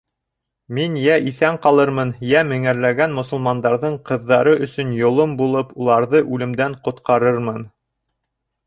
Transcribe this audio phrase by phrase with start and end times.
[0.77, 7.65] Мин йә иҫән ҡалырмын, йә меңәрләгән мосолмандарҙың ҡыҙҙары өсөн йолом булып, уларҙы үлемдән ҡотҡарырмын.